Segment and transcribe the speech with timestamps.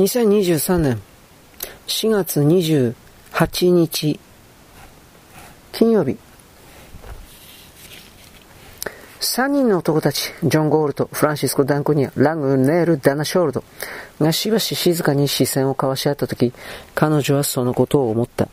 [0.00, 0.98] 2023年
[1.86, 4.18] 4月28日
[5.72, 6.16] 金曜日
[9.20, 13.62] 3人の男たち、ジョン・ゴールド、フランシスコ・ダンクニア、ラング・ネール・ダナ・ショールド
[14.18, 16.54] がしばし静かに視線を交わし合ったとき、
[16.94, 18.48] 彼女はそのことを思った。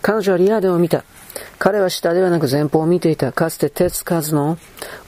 [0.00, 1.04] 彼女はリアデを見た。
[1.58, 3.32] 彼は下ではなく前方を見ていた。
[3.32, 4.58] かつて手つかずの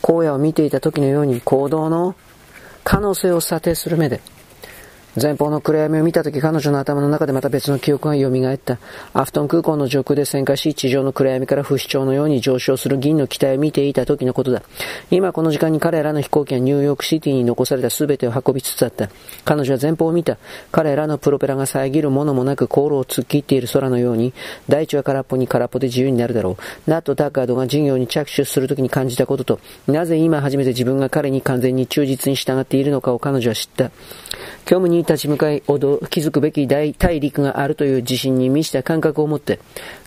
[0.09, 2.15] 荒野を見ていた時のように行動の
[2.83, 4.23] 可能性を査定する目で。
[5.17, 8.79] 前方の暗闇を見たとき彼女の頭の中でまた別の記憶が蘇った。
[9.15, 14.63] アフトン空港の上空で旋回し、地上の暗闇から不死鳥のように上昇する銀の機体を見ていた時のことだ。
[15.11, 19.09] 今この時間に彼らの飛行機はニューヨークシティに残された全てを運びつつあった。
[19.45, 20.37] 彼女は前方を見た。
[20.71, 24.35] 彼らのプロペラが遮るものもなく航路を突っ切っている空のように、
[24.69, 26.91] 大地は空っぽに空っぽで自由になるだろう。
[26.91, 33.91] ナット・タッカードが事業に着手するときに感じたことと、なぜ今初めて自分が彼に完全に忠実に従っているのかを彼女は知った。
[34.65, 39.59] 虚無にに立ち向かい、気づくべき大大陸があるという自信に満ちた感覚を持って、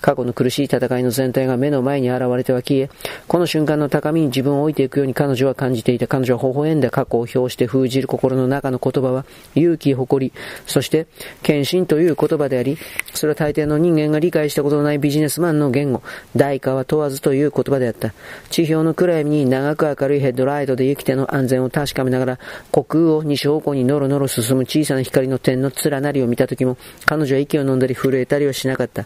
[0.01, 2.89] 過去の苦しい戦いの全体が目の前に現れては消え、
[3.27, 6.07] この瞬間の高みに自分を置いていくように彼女は感じていた。
[6.07, 9.25] 彼女は微笑んだ過去を表して封じる心の中の言葉は、
[9.55, 10.33] 勇気、誇り、
[10.65, 11.07] そして、
[11.41, 12.77] 献身という言葉であり、
[13.13, 16.01] それは大抵の人間が理解したことのないビジネスマンの言語、
[16.35, 18.13] 代価は問わずという言葉であった。
[18.49, 22.39] 地表の暗闇に長く明るいヘッドライトで行き手の安全を確かめながら、
[22.71, 29.05] 虚空を西方向にノロノロ進む小小さな光の点の連なりを見た時も、彼女は息を飲んだり震えたりはしなかった。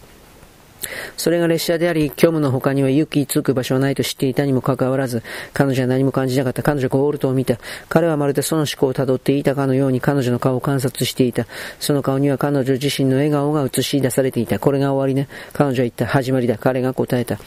[1.17, 5.23] それが列車であり、虚無の他には行き着く場所はないと知っていたにもかかわらず、
[5.53, 6.63] 彼女は何も感じなかった。
[6.63, 7.57] 彼女はゴールドを見た。
[7.89, 11.47] 彼はまるでその思考を辿っていたかのように彼女の顔を観察していた。
[11.79, 14.59] その顔には彼女自身の笑顔が映し出されていた。
[14.59, 15.27] これが終わりね。
[15.53, 16.05] 彼女は言った。
[16.05, 16.57] 始まりだ。
[16.57, 17.39] 彼が答えた。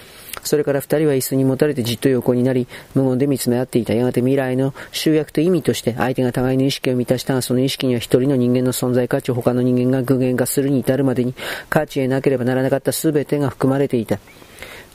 [0.47, 3.94] それから二人は椅子にもたれてじっと横になり、無言で見つめ合っていた。
[3.94, 11.35] やがて未来の集約と意味として、相手が互いの意識を満たしたが、その意識には一人の人間の存在価値を他の人間が具現化するに至るまでに、
[11.68, 14.18] 価値へなければならなかった全てが含まれていた。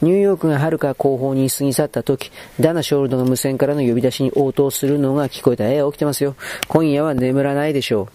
[0.01, 5.69] ニューヨークが遥か後方に過ぎ去った時、ダナ・ショールドが無線からの呼び出しに応答するのが聞こえた。
[5.69, 6.35] ええ、起きてますよ。
[6.67, 8.07] 今夜は眠らないでしょう。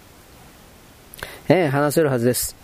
[1.49, 2.58] ええ、話せるはずです。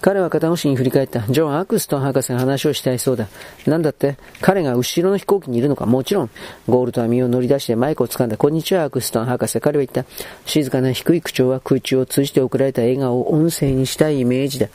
[0.00, 1.20] 彼は片腰に振り返った。
[1.28, 3.28] ジョン・アクストン博士が話をしたいそうだ。
[3.66, 4.16] なんだって？
[4.40, 5.84] 彼が後ろの飛行機にいるのか？
[5.84, 6.30] もちろん。
[6.68, 8.38] ゴールドは身を乗り出してマイクを掴んだ。
[8.38, 9.60] こんにちは、アクストン博士。
[9.60, 10.10] 彼は言った。
[10.46, 14.68] 静かな低い口調は空中を通じて送られた笑顔を音声にしたいイメージだ。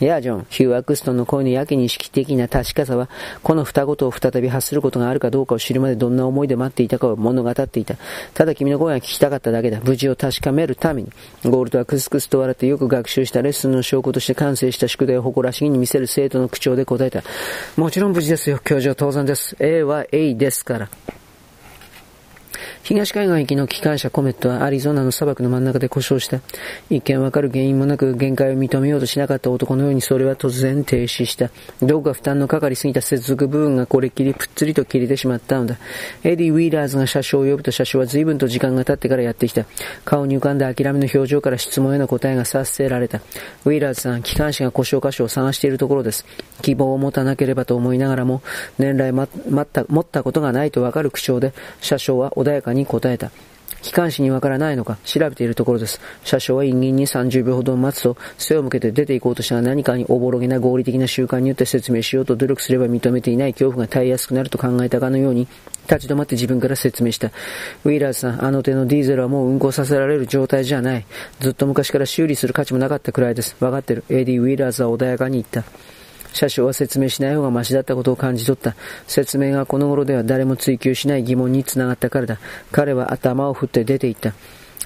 [0.00, 3.08] いや、ジョン、ヒュー・アクストンの声のやけに意識的な確かさは、
[3.42, 7.96] この二言を再び発することがあるかどうかを知るまでどんな思いで待っていたかを物語っていた。
[8.32, 9.80] ただ君の声が聞きたかっただけだ。
[9.82, 11.10] 無事を確かめるために。
[11.44, 17.24] ゴールドはクスクスと笑ってよく学習したレッスンの証拠として完成した宿題を誇らしげに見せる生徒の口調で答えた。
[17.76, 18.60] もちろん無事ですよ。
[18.62, 19.56] 教授は当然です。
[19.58, 20.88] A は A ですから。
[22.82, 26.40] 東海岸行きの機関車コメットはアリゾナの砂漠の真ん中で故障した。
[26.88, 31.50] 一見わかる原因もなく限界を認めようとしなかった男のようにそれは突然停止した。
[31.82, 35.76] どこか負担のかかりすぎた接続部分がこれっきりぷっつりと切れてしまったのだ。
[36.24, 39.66] エディ・ウィーラーズが車掌を呼ぶと車掌は随分と時間が経ってからやってきた。
[40.04, 43.18] 顔に浮かんだ諦めの表情から質問への答えが察せられた。
[43.64, 46.24] ウィーラーズさん、機関車が故障箇所を探しているところです。
[46.62, 48.42] 希望を持たなければと思いながらも、
[48.78, 53.30] 年来ま、まった、持ったことがないとわかる口調で、車掌は穏やかに答えた。
[53.82, 56.00] 機関士にわからないのか調べているところです。
[56.24, 65.46] 車掌は慇懃に30秒ほど待つと背を向けて出て行こうとしたが何かおぼろげな合理的な習慣によって説明しようと努力すれば認めていない恐怖が耐えやすくなると考えたかのように
[65.88, 67.28] 立ち止まって自分から説明した。
[67.84, 71.06] ウィーラーズさん、あの手のディーゼルはもう運行させられる状態じゃない。
[71.40, 73.56] ずっと昔から修理する価値もなかったくらいです。
[73.60, 74.04] わかってる。
[74.10, 75.64] エディ・ウィーラーズは穏やかに言った。
[76.32, 78.74] 車掌は説明しない方がマシだったことを感じ取った。
[79.06, 82.38] 説明がこの頃では誰も追求しない疑問につながったからだ。
[82.72, 84.34] 彼は頭を振って出て行った。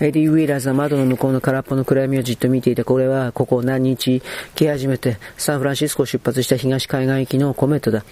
[0.01, 2.85] エディ・ウィーラーズは窓の向こうの空っぽの暗闇をじっと見ていた。
[2.85, 4.23] これは、ここ何日？
[4.55, 8.03] 来始めて、サンフランシスコを出発した東海岸行きのコメットだ。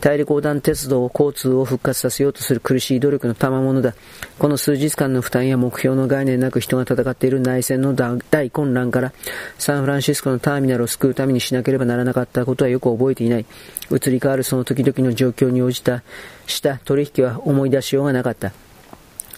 [0.00, 3.94] 大陸横断鉄道交通を復活させようとする苦しい努力の賜物だ。
[4.38, 9.12] この数日間の負担や目標の概念なく人が戦っている内戦の大混乱から
[9.58, 13.46] サンフランシスコのターミナルを救うためにしなければならなかったことはよく覚えていない。
[13.90, 16.02] 移り変わるその時々の状況に応じた
[16.46, 18.65] した取引は思い出しようがなかった。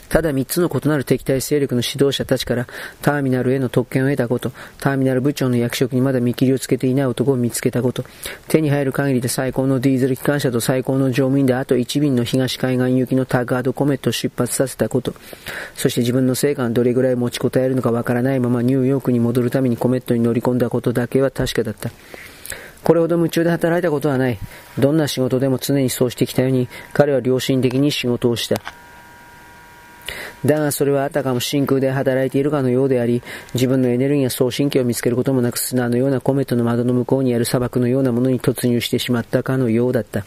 [0.09, 2.67] ただ3つの異なる敵対勢力の指導者たちから
[3.03, 8.05] ターミナルへの特権を得たこと、ターミナル部長の役職にまだ見切りをつけていない男を見つけたこと、
[8.49, 15.15] 手に入る限りで最高のディーゼル機関車と最高の乗務員であと1便の東海岸行きのタガードコメットを出発させたこと、
[15.75, 21.91] そして自分の成果がどれぐらい持ちこたえるのかわからないままニューヨークに戻るためにコメットに乗り込んだことだけは確かだった。
[22.85, 24.39] これほど夢中で働いたことはない。
[24.79, 28.63] どんな仕事でも常にそうしてきたように、彼は良心的に仕事をした。
[30.45, 33.23] だがそれはあたかも真空で働いているかのようであり、
[33.55, 40.25] 自分のエネルギーや送信機を見つけることもなく砂のようなコメットの窓の向こうにある砂漠のようなものに突入してしまったかのようだった。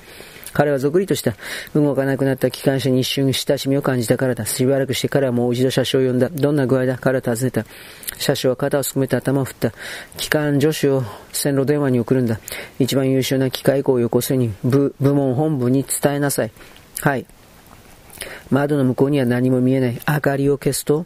[0.54, 1.34] 彼はぞくりとした、
[1.74, 4.46] 動かなくなった機関車に一瞬親しみを感じたからだ。
[4.46, 6.28] しばらくして彼はもう一度車掌を呼んだ。
[6.28, 6.98] どんな具合だ？
[6.98, 7.66] 彼は尋ねた。
[8.18, 9.72] 車掌は肩をすくめて頭を振った。
[10.18, 12.42] 機関助手を線路電話に送るんだ。
[12.80, 16.52] 一番優秀な機械工をよこせに、部、部門本部に伝えなさい。
[17.00, 17.26] はい。
[18.50, 20.02] 窓の向こうには何も見えない。
[20.08, 21.06] 明かりを消すと、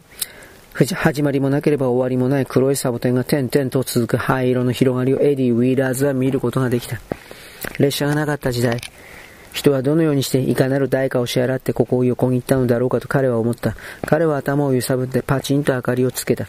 [0.74, 7.00] 始まりもなければ終わりもない黒いサボテンが点々と続く灰色の広がりをエディ・ウィーラーズは見ることができた。
[7.78, 8.78] 列車がなかった時代、
[9.52, 13.74] 人はどのようにしていかなる代価を支払ってここを横切ったのだろうかと彼は思った。
[14.06, 16.46] 彼は頭を揺さぶってパチンと明かりをつけた。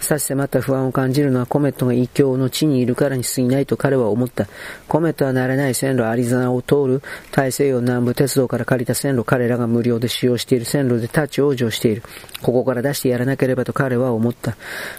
[0.00, 4.48] 差し迫った不安を感じるのはコメットが異教の地にいるからに過ぎないと彼は思った。
[4.88, 12.02] コメットは慣れない線路アリゾナを通る大西洋南部鉄道から借りた線路彼らが無料で使用している線路で立ち往生している。
[12.42, 14.56] ここから出してやらなければと彼は思った。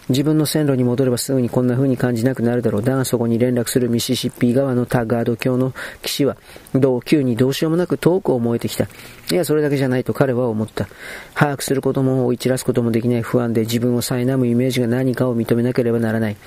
[0.10, 2.84] 自分の線路に戻ればすぐにこんな風に感じなくなるだろう。
[2.84, 6.38] だがそこに連絡するミシシッピー川のタガード橋の騎士は、
[6.74, 8.86] 同級にどうしようもなく遠くを燃えてきた。
[9.32, 10.88] いや、それだけじゃないと彼は思った。
[11.34, 16.38] 把握することも追い散らすこともできない不安で自分を苛むイメージが何かを認めなければならない。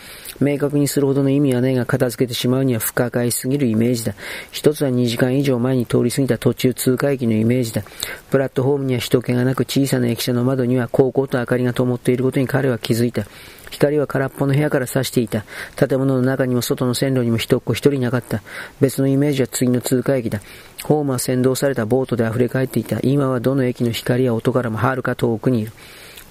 [0.41, 4.14] 明確にするほどの意味はないが片付けてしまうには不可解すぎるイメージだ。
[4.50, 7.82] 一つは2時間以上前に通り過ぎた途中通過駅のイメージだ。
[8.31, 13.26] プラットフォームには人気がなく小さな駅舎の窓には高校と明かりが灯っていることに彼は気づいた。
[13.70, 15.44] 光は空っぽの部屋から差していた。
[15.76, 18.42] 建物の中にも外の線路にも一っ子一人いなかった。
[18.81, 20.40] 別のイメージは次の通過駅だ。
[20.84, 23.00] ホームは先導されたボートで溢れ返っていた。
[23.02, 25.72] 今はどの駅の光や音からもはるか遠くにいる。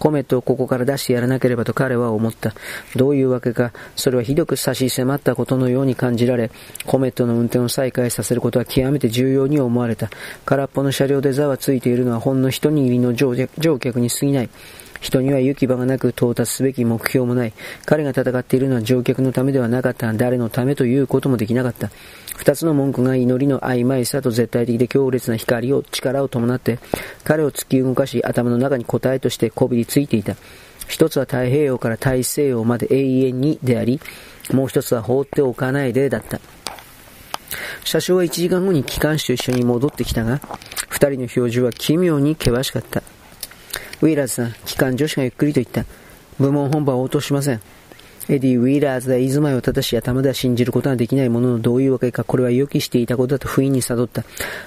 [0.04, 2.54] コメットをここから出してやらなければと彼は思った。
[2.98, 6.52] どういうわけか、それはひどく差し迫ったことのように感じられ、
[6.86, 10.10] コメットの運転を再開させることは極めて重要に思われた。
[10.44, 13.34] 空っぽの車両で座はついているのはほんの一握りの乗
[13.80, 14.50] 客に過ぎない。
[15.04, 17.54] 人には行き場がなく到達すべき目標もない。
[17.86, 20.12] 彼が戦っているのは乗客のためではなかった。
[20.14, 21.92] 誰のためということもできなかった。
[22.38, 26.80] 二つの文句が祈りの曖昧さと絶対的で強烈な光を、力を伴って、
[27.26, 30.38] 彼を突き動かし、頭の中に答えとしてこびりついていた。
[30.88, 34.00] 一つは太平洋から大西洋まで永遠にであり、
[34.54, 36.40] もう一つは放っておかないでだった。
[37.84, 40.40] 車掌は1時間後に機関士と一緒に戻ってきたが、
[40.88, 43.04] 二人の表情は奇妙に険しかった。
[44.04, 45.86] ウィーラーズさん、機関助手がゆっくりと言った。
[46.38, 47.62] 部門本部は応答しません。
[48.28, 54.26] エディ・ウィーラーズは居住まいを正し頭では信じることができないもののどういうわけかこれは予期していたことだと不意に悟った。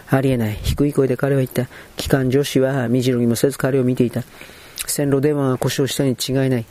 [0.08, 0.58] ありえない。
[0.62, 1.66] 低い声で彼は言った。
[1.98, 4.22] 機関助手は身じろぎもせず彼を見ていた。
[4.86, 6.64] 線路電話が故障したに違いない。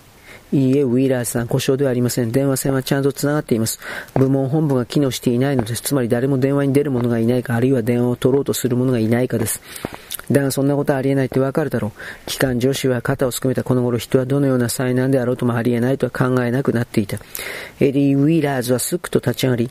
[0.51, 2.31] いいえ、ウィーラーズさん、故障ではありません。
[2.31, 3.79] 電話線はちゃんと繋がっています。
[4.15, 5.83] 部門本部が機能していないのです。
[5.83, 9.61] つまり誰も電話に出る者がいないか、あるいは電話を取ろうとする者がいないかです。
[10.31, 11.91] だがそんなことはありえないってわかるだろう。
[12.25, 17.17] 機関助手は肩をすくめたこの頃人はどのような災難であろうともありえないとは考えなくなっていた。
[17.79, 19.69] エディ・ウィーラーズはすっくと立ち上がり、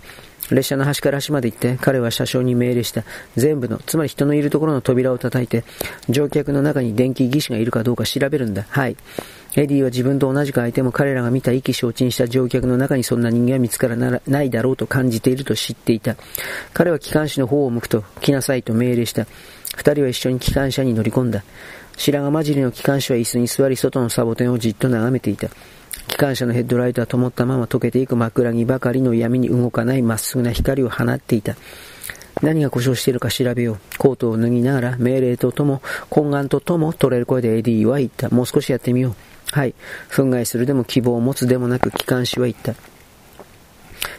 [0.51, 3.03] 列車の端から端まで行って、彼は車掌に命令した。
[3.37, 5.65] 全部の、つまり人のいるところの扉を叩いて、
[6.09, 8.67] 乗客の中に電気技師がいるかどうか調べるんだ。
[8.69, 8.97] はい。
[9.57, 16.17] エディは自分と同じく相手も彼らが見た意気消沈した乗客の中にそんな人間は見つからないだろうと感じていると知っていた。
[16.73, 19.27] 彼は機関士の方を向くと、来なさいと命令した。
[19.77, 21.43] 二人は一緒に機関車に乗り込んだ。
[21.97, 25.49] 白髪混じりの機関士は椅子に座り外のサボテンをじっと眺めていた。
[26.09, 31.57] 機関車のヘッドライトは灯ったまま溶けていく枕木ばかりの闇に動かないまっすぐな光を放っていた。
[32.43, 33.79] 何が故障しているか調べよう。
[33.99, 38.29] コートを脱ぎながら命令ととも、懇願ととも取れる声でエディは言った。
[38.31, 39.15] もう少しやってみよう。
[39.53, 39.75] はい。
[40.11, 42.75] 憤慨するでも希望を持つでもなく機関士は言った。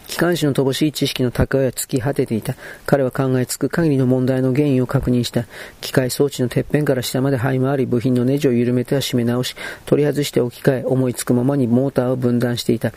[0.08, 2.56] 機関士の乏しい知識の高いは突き果てていた。
[2.86, 5.46] 彼は考えつく限りの問題の原因を確認した。
[5.82, 12.94] 機械装置のてっぺんから下まで這い回り、部品のネジを緩めては締め直し、取り外して置き換え、思いつくままにモーターを分断していた。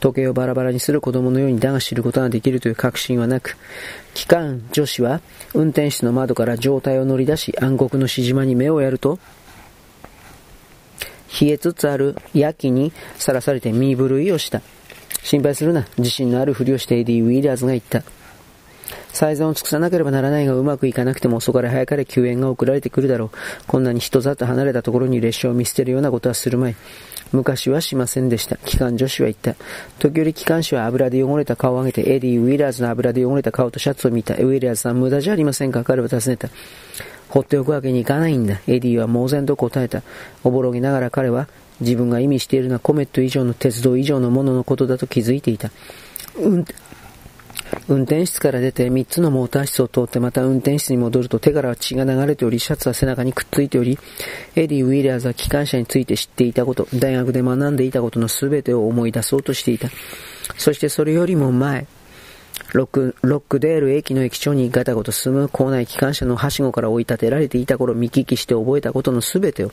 [0.00, 3.56] 時計をバラバラにする子供のようにだが知ることができるという確信はなく、
[4.14, 5.20] 機関助手は
[5.54, 9.18] 運転室の窓から上体を乗り出し暗黒のしじまに目をやると、
[11.40, 14.62] 冷えつつある夜気にさらされて身震いをした。
[15.22, 15.86] 心配するな。
[15.98, 18.02] 自信のあるふりをしてエディ・ウィーラーズが言った。
[19.12, 23.30] 最善を尽くさなければならないがうまくいかなくても遅かれ早かれ救援が送られてくるだろう。
[23.66, 26.76] こんなに人里離れたところに列車を見捨てるようなことはするまい。
[27.32, 28.56] 昔はしませんでした。
[28.58, 29.54] 機関助手は言った。
[29.98, 34.34] 時折機関士は油で汚れた顔を上げて、エディ・ウィラーズの油で汚れた顔とシャツを見た。
[34.34, 35.84] ウィーラーズさん無駄じゃありませんか？
[35.84, 36.48] 彼は尋ねた。
[37.28, 38.60] 放っておくわけにいかないんだ。
[38.66, 40.02] エディは猛然と答えた。
[40.42, 41.48] おぼろげながら彼は、
[41.80, 45.70] 自分が意味しているのはコメット以上の鉄道以上のもののことだと気づいていた。
[46.38, 46.64] うん、
[47.88, 53.98] 運転室から出て3つのモーター室を通ってまた運転室に戻ると手からは血が流れており、シャツは背中にくっついており、
[54.56, 59.88] エディ・ウィラーズは機関車について知っていたこと、大学で学んでいたことの全てを思い出そうとしていた。
[60.56, 61.86] そしてそれよりも前、
[62.74, 69.72] ロック、ロックデール駅の駅長にガタゴト進む構内機関車のはしごから追い立てられていた頃見聞きして覚えたことの全てを。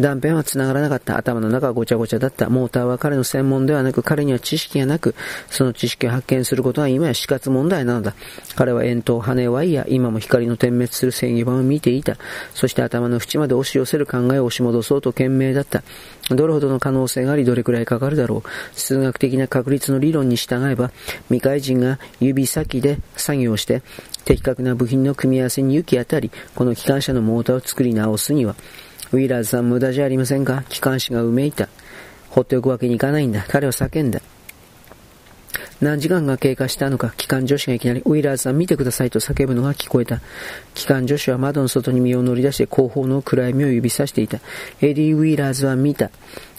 [0.00, 1.18] 断片は繋がらなかった。
[1.18, 2.48] 頭の中はごちゃごちゃだった。
[2.48, 5.14] モーターは彼の専門ではなく、彼には知識がなく、
[5.50, 8.14] その知識を発見することは今や死活問題なのだ。
[8.56, 12.16] 彼は円筒、羽ワイヤ、今も光の点滅する制御盤を見ていた。
[12.54, 15.82] そして頭の縁まで押し寄せる考えを押し戻そうと懸命だった。
[16.30, 18.48] どれほどの可能性があり、どれくらいかかるだろう。
[18.72, 20.92] 数学的な確率の理論に従えば、
[21.28, 23.82] 未開人が指先で作業して、
[24.24, 28.54] 的確な部品の組み合わせに行き当たり、この機関車のモーターを作り直すには、
[29.12, 30.64] ウィーラーズさん無駄じゃありませんか？
[30.68, 31.68] 機関士がうめいた。
[32.30, 33.44] 放っておくわけにいかないんだ。
[33.48, 34.20] 彼は叫んだ。
[35.82, 40.20] 何時間が経過したのか、機関助手がいきなり、ウィラーズさん見てくださいと叫ぶのが聞こえた。
[40.74, 44.38] 機関助手は窓の外に身を乗り出して後方の暗闇を指さしていた。
[44.80, 46.12] エディ・ウィラーズは見た。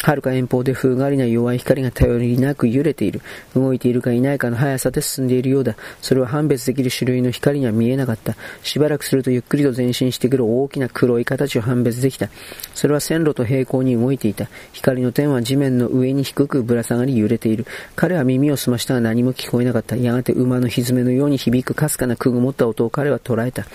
[0.03, 3.21] 遥か遠方で風変わりな弱い光が頼りなく揺れている。
[3.55, 5.77] 動いているかいないかの速さで進んでいるようだ。
[6.01, 8.35] それは判別できる種類の光には見えなかった。
[8.61, 12.27] しばらくするとゆっくりと前進してくる大きな黒い形を判別できた。
[12.75, 14.49] それは線路と平行に動いていた。
[14.73, 17.65] 光の点は地面の上に低くぶら下がり揺れている。
[17.95, 19.95] 彼は耳を澄ましたが何も聞こえなかった。
[19.95, 23.65] やがて馬の蹄のように響くかすかなくぐもった音を彼は捉えた。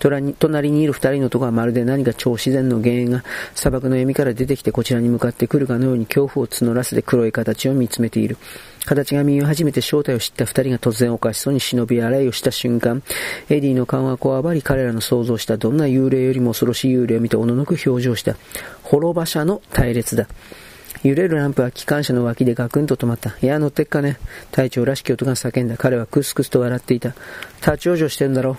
[0.00, 3.22] 隣にいる二人の男はまるで何か超自然の原因が
[3.54, 8.36] 砂漠の闇から出てきてこちらに向かってくるかのように恐怖を募らせて黒い形を見つめている。
[8.84, 13.04] 形が見え始めて正体を知った二人が突然おかしそうに忍び洗いをした瞬間、
[13.48, 18.34] エディの顔がこわばり彼らの想像したどんな幽霊よりも恐ろしい幽霊を見ておののく表情した。
[18.82, 20.26] 滅場者の隊列だ。
[21.02, 23.36] 揺れるランプは機関車の脇でガクンと止まった。
[23.40, 24.18] いや、乗ってっかね。
[24.50, 25.76] 隊長らしき音が叫んだ。
[25.76, 27.14] 彼はクスクスと笑っていた。
[27.60, 28.58] 立ち往生してんだろ。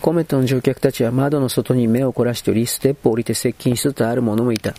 [0.00, 4.74] コメットの乗客たちは窓の外に目を凝らしており、ステップを降りて接近しつつある者もいた。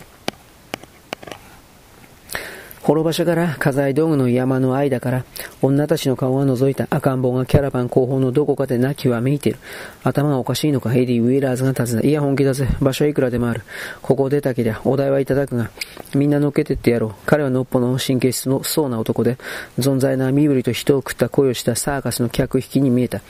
[2.84, 5.24] 幌馬車から家財道具の山の間から
[5.62, 9.58] 女たちの顔が覗いた赤ん坊がキャラバン後方のどこかで泣きわめいている。
[10.02, 12.68] 頭がおかしいのかエディ・ウィーラーズが尋ねたいや本気だぜ。
[12.82, 13.62] 場所はいくらでもある。
[14.02, 15.70] ここを出たけりゃお代はいただくが、
[16.14, 17.12] みんな乗っけてってやろう。
[17.24, 19.38] 彼はのっぽの神経質のそうな男で、
[19.78, 23.22] ぞんざいな身振りと人を食った声をしたサーカスの客引きに見えた。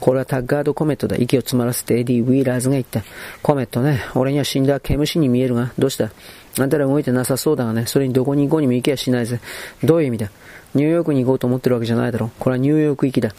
[0.00, 1.16] これはタッガートコメットだ。
[1.16, 3.02] 息を詰まらせてエディ・ウィーラーズが言った。
[3.42, 6.10] コメットね、俺には死んだ毛虫に見えるが、どうした？
[6.58, 9.40] あんたら動いてなさそうだがね、それにどこに行こうにも行けやしないぜ。
[9.82, 10.30] どういう意味だ？
[10.74, 12.30] ニューヨークに行こうと思ってるわけじゃないだろ。
[12.38, 13.30] これはニューヨーク行きだ。
[13.30, 13.32] っ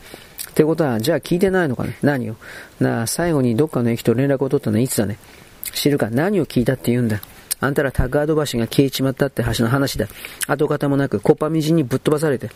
[0.53, 1.97] てことは、じゃあ聞いてないのかね？
[2.01, 2.35] 何を？
[2.79, 5.17] なあ、最後にどっかの駅と連絡を取ったのはいつだね？
[5.73, 6.09] 知るか？
[6.09, 7.21] 何を聞いたって言うんだ？
[7.61, 10.07] あんたらタガート橋が消えちまったって橋の話だ。
[10.47, 12.49] 跡形もなく、木っ端みじんにぶっ飛ばされて、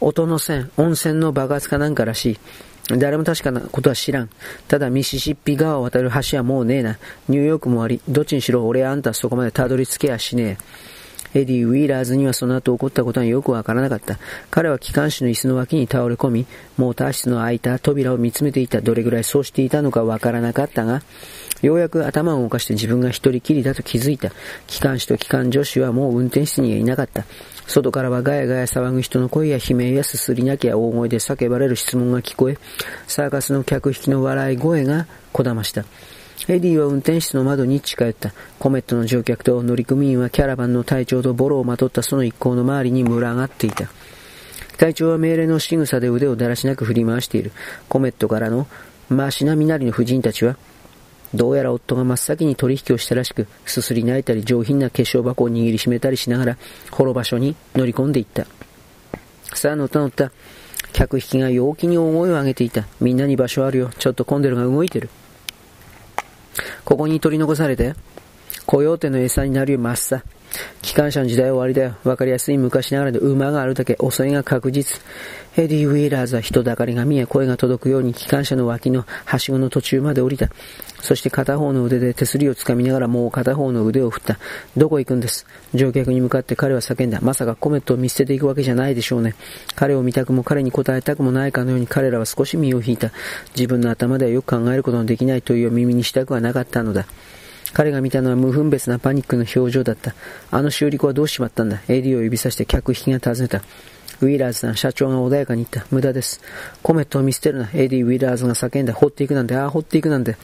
[0.00, 2.38] 音の線、音線の爆発かなんからしい。
[2.96, 4.30] 誰も確かなことは知らん。
[4.66, 6.98] ただミシシッピ川を渡る橋はもうねえな。
[7.28, 10.58] ニューヨークもあり、どっちにしろ俺あんたそこまでたどり着けやしね
[11.34, 11.38] え。
[11.40, 14.18] エディ・ウィーラーズにはその後起こったことはよくわからなかった。
[14.50, 16.46] 彼は機関士の椅子の脇に倒れ込み、
[16.78, 18.80] モーター室の開いた扉を見つめていた。
[18.80, 21.02] どれぐらいそうしていたのかわからなかったが、
[21.60, 24.32] ようやく頭を動かして自分が一人きりだと気づいた。
[24.66, 27.26] 機関士と機関助手はもう運転室にはいなかった。
[27.68, 32.56] 外からはガヤガヤ騒ぐ人の声や悲鳴やすすり泣きや大声で叫ばれる質問が聞こえ、
[33.06, 35.84] サーカスの客引きの笑い声がこだました。
[36.48, 38.32] エディは運転室の窓に近寄った。
[38.58, 43.88] コメットの乗客と乗組員はキャラバンの隊長とボロをまとったその一行の周りに群がっていた。
[44.78, 47.52] 隊長は命令の仕草で腕をだらしなく振り回している。
[47.90, 48.66] コメットからの
[49.10, 50.56] マシナミなりの婦人たちは、
[51.34, 56.58] どうやら夫が真っ先に取引をしたらしく、すすり泣いたり上品な化粧箱を握りしめたりしながら、
[56.90, 58.46] 滅場所に乗り込んでいった。
[59.54, 60.32] さあ乗った乗った。
[60.92, 62.86] 客引きが陽気に大声を上げていた。
[63.00, 63.90] みんなに場所あるよ。
[63.98, 65.10] ちょっと混んでるが動いてる。
[66.84, 67.94] ここに取り残されて、
[68.64, 70.22] コヨーテの餌になるよ、マッサ。
[70.82, 71.96] 機関車の時代は終わりだよ。
[72.04, 75.00] わかりやすい昔ながらで馬があるだけ、遅いが確実。
[75.56, 80.48] エディ・ウィーラーズは人だかりが見え、声が届くように機関車の脇のはしごの途中まで降りた。
[81.00, 84.38] そして片方の腕で手すりをつかみながらもう片方の腕を振った。
[84.76, 85.46] どこ行くんです？
[85.74, 87.20] 乗客に向かって彼は叫んだ。
[87.20, 89.34] まさかコメットを見捨てていくわけじゃないでしょうね。
[89.74, 93.10] 彼を見たくも彼に答えたくもないかのように彼らは少し身を引いた。
[93.56, 97.06] 自分の頭ではよく考えることのできない問いを耳にしたくはなかったのだ。
[97.72, 100.14] 彼が見たのは無分別なパニックの表情だった。
[100.50, 103.62] あの修理子はどうしまったんだ ?AD を指さして客引きが尋ねた。
[104.20, 105.86] ウィーラーズさん、車掌が穏やかに言った。
[105.94, 106.40] 無駄です。
[106.82, 107.70] コメットを見捨てるな。
[107.72, 108.92] エディ・ウィーラーズが叫んだ。
[108.92, 110.36] 放っていくなんて、ああ、放っていくなんて。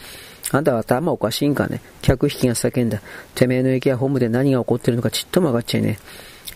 [0.52, 1.80] あんたは頭おかしいんかね？
[2.02, 3.00] 客引きが叫んだ。
[3.34, 5.98] てめえの駅や本部で何が起こってるのかちっとも分かっちゃいね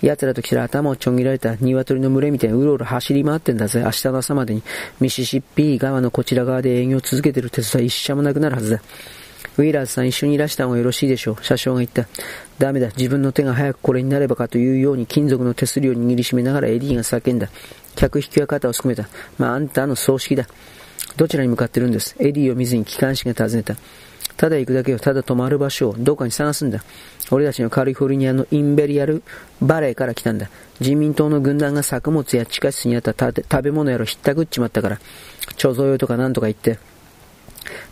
[0.03, 3.83] え奴らと来たら頭をちょん切られた鶏の群れみたいにうろうろ走り回ってんだぜ。
[3.83, 4.63] 明日の朝までに
[5.01, 8.83] ミシシッピー川のこちら側で営業を続けてる鉄道は一社もなくなるはずだ。
[9.59, 11.45] ウィーラーズさん一緒にいらした方がよろしいでしょう。
[11.45, 12.07] 車掌が言った。
[12.59, 12.89] ダメだ。
[12.97, 17.49] 自分の手が早くこれになればかというように金属の手すりを握りしめながらエディが叫んだ。
[17.97, 19.09] 客引きは肩をすくめた。
[19.37, 20.47] まあ、あんたの葬式だ。
[21.17, 22.15] どちらに向かってるんです？
[22.21, 23.75] エディを見ずに機関士が尋ねた。
[24.37, 25.01] ただ行くだけよ。
[25.01, 26.85] ただ泊まる場所をどこかに探すんだ。
[27.33, 29.25] 俺たちのカリフォルニアのインペリアル
[29.61, 30.49] バレーから来たんだ。
[30.81, 35.01] 人民党の軍団が作物や地下室にあった食べ物やらひったくっちまったから、
[35.57, 36.79] 貯蔵用とかなんとか言って。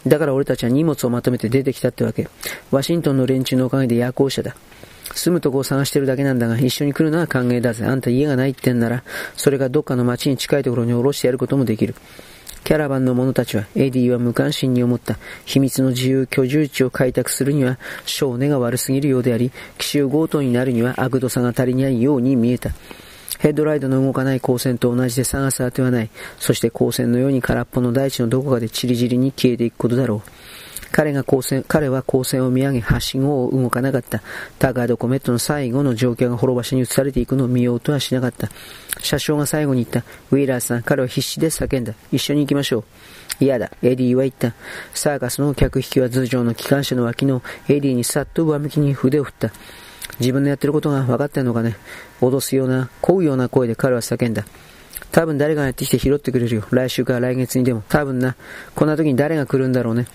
[0.07, 2.29] だから俺たちは荷物をまとめて出てきたってわけ。
[2.71, 4.57] ワシントンの連中のおかげで夜行者だ。
[5.15, 7.85] 住むとこを探してるだけなんだが、一緒に来るのは歓迎だぜ。
[7.85, 9.03] あんた家がないってんなら、
[9.37, 11.95] それがどっかの町に近いところに降ろしてやることもできる。
[12.65, 15.19] キャラバンの者たちは、エディは無関心に思った。
[15.45, 22.73] 秘密の自由居住地を開拓するには、性根が悪すぎるようであり、奇襲強盗になるには悪度さが足りないように見えた。
[23.39, 26.11] ヘッドライトの動かない光線と同じで探す当てはない。
[26.39, 30.31] そして光線のように空っぽの大地のどこかでチリチリに消えていくことだろう。
[30.93, 34.23] 彼が光線、彼は光線を見上げ、はしごを動かなかった。
[34.59, 38.49] タッガートコメットの最後の乗客が幌馬車に移されていくのを見ようとはしなかった。
[39.01, 40.09] 車掌が最後に言った。
[40.31, 41.93] ウィーラーさん、彼は必死で叫んだ。
[42.13, 42.85] 一緒に行きましょう。
[43.41, 43.71] 嫌だ。
[43.83, 44.55] エディは言った。
[44.95, 49.53] サーカスの客引きは頭上の機関車の脇のエディにさっと上向きに筆を振った。
[50.21, 51.77] 自分のやってることが分かってんのかね？
[52.21, 54.45] 脅すような、乞うような声で彼は叫んだ。
[55.13, 56.65] 多分誰がやってきて拾ってくれるよ。
[56.71, 57.83] 来週か来月にでも。
[57.89, 58.37] 多分な。
[58.75, 60.07] こんな時に誰が来るんだろうね。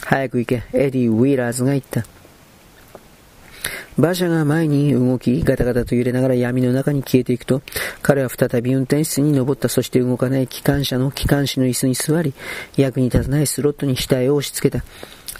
[0.00, 0.62] 早く行け。
[0.72, 2.04] エディ・ウィーラーズが言った。
[3.96, 7.62] 馬車が前に動き、ガタガタと揺れながら闇の中に消えていくと、
[8.00, 9.68] 彼は再び運転室に登った。
[9.68, 12.32] そして動かない機関車の機関士の椅子に座り、
[12.76, 14.84] 役に立たないスロットルに額を押し付けた。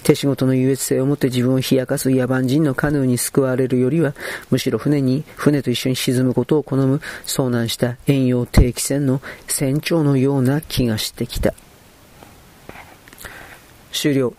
[0.03, 4.15] 手仕事の優越性をもって自分を冷やかす野蛮人のカヌーに救われるよりは、
[4.51, 11.55] むしろ船に、船と一緒に沈むことを好む、遭難した遠洋定期船の船長のような気がしてきた。
[13.93, 14.35] 終了。